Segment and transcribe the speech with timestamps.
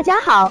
[0.00, 0.50] 大家好，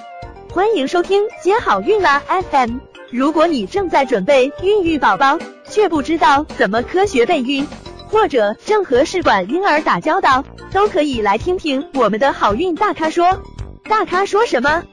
[0.53, 2.77] 欢迎收听接好运啦 FM。
[3.09, 7.67] 如果你正在准备孕育宝宝，却不知道怎么科学备孕，
[8.07, 13.41] 或者正和试管婴儿打交道，都可以来听听我们的好运大咖说。
[13.85, 14.83] 大咖说什么？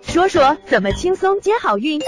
[0.00, 2.00] 说说怎么轻松接好运。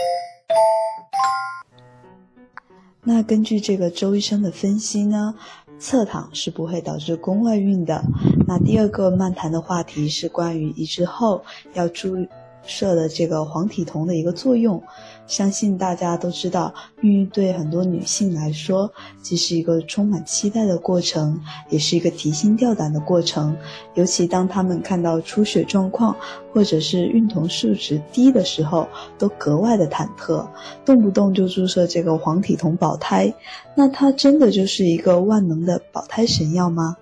[3.03, 5.35] 那根据这个周医生的分析呢，
[5.81, 8.05] 侧躺是不会导致宫外孕的。
[8.47, 11.43] 那第二个漫谈的话题是关于移植后
[11.73, 12.29] 要注意
[12.65, 14.83] 射的这个黄体酮的一个作用。
[15.27, 18.93] 相信大家都知道，孕育对很多女性来说，
[19.23, 23.57] 既是一个充满期待的过程，也是一个提心吊胆的过程。
[23.95, 26.17] 尤其当她们看到出血状况，
[26.53, 30.45] 或者是孕酮数值低的时候，都格外的忐忑，
[30.85, 33.33] 动不动就注射这个黄体酮保胎。
[33.77, 36.97] 那它真的就是一个万能的保胎神药吗？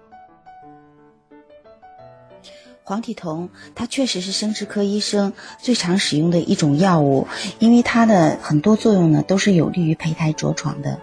[2.88, 7.26] 黄体酮，它确实是生殖科医生最常使用的一种药物，
[7.58, 10.98] 因为它的很多作用呢都是有利于胚胎着床的。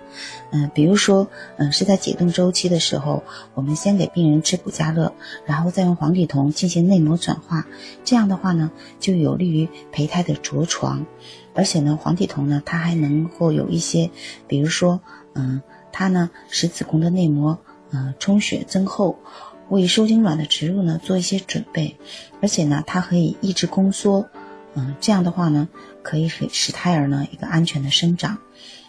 [0.49, 1.27] 嗯，比如说，
[1.57, 3.21] 嗯，是在解冻周期的时候，
[3.53, 5.13] 我们先给病人吃补佳乐，
[5.45, 7.67] 然后再用黄体酮进行内膜转化，
[8.03, 11.05] 这样的话呢，就有利于胚胎的着床。
[11.53, 14.09] 而且呢，黄体酮呢，它还能够有一些，
[14.47, 14.99] 比如说，
[15.35, 15.61] 嗯，
[15.91, 17.59] 它呢使子宫的内膜，
[17.91, 19.19] 嗯，充血增厚。
[19.69, 21.97] 为受精卵的植入呢做一些准备，
[22.41, 24.29] 而且呢，它可以抑制宫缩，
[24.75, 25.67] 嗯，这样的话呢，
[26.03, 28.37] 可以使胎儿呢一个安全的生长。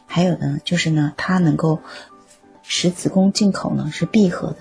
[0.06, 1.80] 还有呢，就是呢，它能够
[2.62, 4.58] 使子宫进口呢是闭合的，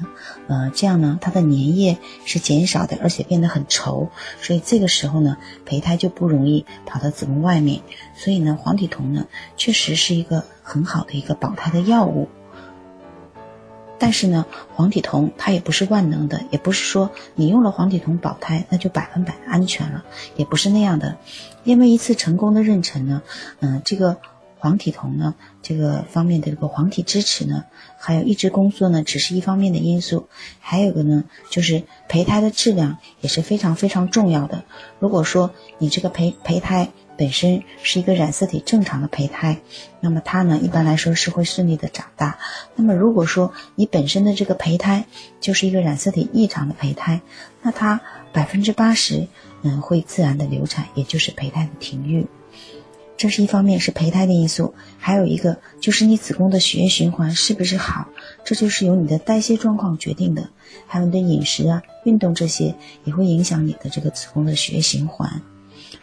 [0.47, 4.09] 呃，这样呢，它的粘液是减少的，而且变得很稠，
[4.41, 7.81] 所以这个时候呢，胚胎就不容易跑到子宫外面。
[8.15, 9.27] 所以呢，黄体酮呢，
[9.57, 12.29] 确实是一个很好的一个保胎的药物。
[14.05, 21.17] 但是呢，黄体酮它也不是万能的，也不是说你用了黄体酮保胎那就百分百安全了，也不是那样的。
[21.63, 23.23] 因为一次成功的妊娠呢，
[23.61, 24.17] 嗯，这个
[24.59, 25.33] 黄体酮呢，
[25.63, 27.63] 这个方面的这个黄体支持呢，
[27.97, 30.27] 还有抑制宫缩呢，只是一方面的因素，
[30.59, 34.65] 还有个呢，就是胚胎的质量也是非常非常重要的。
[34.99, 35.49] 如果说
[35.79, 39.57] 你这个胚胚胎，本身是一个染色体正常的胚胎，
[39.99, 42.37] 那么它呢一般来说是会顺利的长大。
[42.75, 45.05] 那么如果说你本身的这个胚胎
[45.39, 47.21] 就是一个染色体异常的胚胎，
[47.61, 48.01] 那它
[48.33, 49.27] 百分之八十
[49.63, 52.27] 嗯会自然的流产，也就是胚胎的停育。
[53.17, 58.09] 这是一方面是胚胎的因素，还有一个就是你子宫的血液循环是不是好，
[58.43, 60.49] 这就是由你的代谢状况决定的，
[60.85, 65.41] 还有你的饮食啊、运动这些也会影响你的这个子宫的血液循环。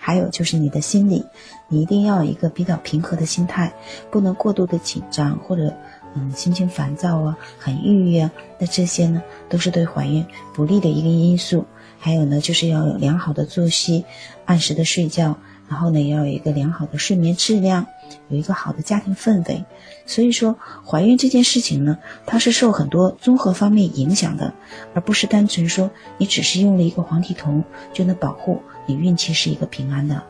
[0.04, 1.24] 还有就是你的心理，
[1.68, 3.72] 你一定要有一个比较平和的心态，
[4.10, 5.72] 不能过度的紧张或者
[6.16, 11.64] 嗯心情烦躁啊，很抑郁啊，那这些呢都是对怀孕不利的一个因素。
[12.00, 14.04] 还有呢，就是要有良好的作息，
[14.44, 15.38] 按时的睡觉，
[15.72, 17.86] 然后呢也要有一个良好的睡眠质量，
[18.28, 19.64] 有一个好的家庭氛围。
[20.04, 21.96] 所以说，怀孕这件事情呢，
[22.26, 24.52] 它是受很多综合方面影响的，
[24.92, 28.60] 而不是单纯说你只是用了一个黄体酮就能保护。
[28.84, 30.22] 你孕期是一个平安的。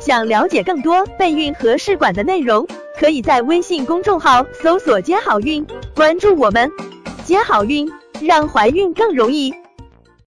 [0.00, 2.66] 想了解更多备孕和试管的内容，
[2.98, 6.68] 可以在微信公众号搜索“接好运”，关注我们，
[7.24, 7.88] 接好运，
[8.20, 9.54] 让怀孕更容易。